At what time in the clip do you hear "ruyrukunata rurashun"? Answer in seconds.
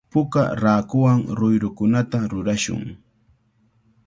1.37-2.83